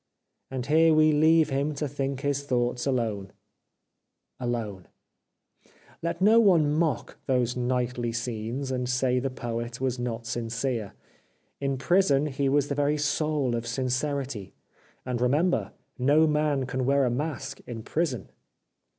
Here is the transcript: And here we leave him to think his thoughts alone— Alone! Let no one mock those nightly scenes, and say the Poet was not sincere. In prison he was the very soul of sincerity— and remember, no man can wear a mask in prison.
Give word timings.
And 0.49 0.65
here 0.65 0.95
we 0.95 1.11
leave 1.11 1.51
him 1.51 1.75
to 1.75 1.87
think 1.87 2.21
his 2.21 2.41
thoughts 2.41 2.87
alone— 2.87 3.31
Alone! 4.49 4.87
Let 6.01 6.23
no 6.23 6.39
one 6.39 6.73
mock 6.73 7.19
those 7.27 7.55
nightly 7.55 8.11
scenes, 8.11 8.71
and 8.71 8.89
say 8.89 9.19
the 9.19 9.29
Poet 9.29 9.79
was 9.79 9.99
not 9.99 10.25
sincere. 10.25 10.93
In 11.59 11.77
prison 11.77 12.25
he 12.25 12.49
was 12.49 12.67
the 12.67 12.73
very 12.73 12.97
soul 12.97 13.53
of 13.55 13.67
sincerity— 13.67 14.55
and 15.05 15.21
remember, 15.21 15.71
no 15.99 16.25
man 16.25 16.65
can 16.65 16.87
wear 16.87 17.05
a 17.05 17.11
mask 17.11 17.59
in 17.67 17.83
prison. 17.83 18.31